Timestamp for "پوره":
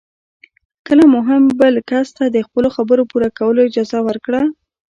3.11-3.29